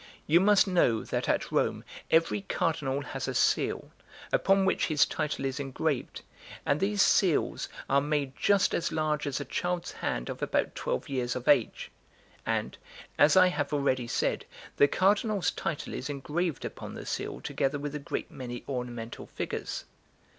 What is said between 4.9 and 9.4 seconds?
title is engraved, and these seals are made just as large as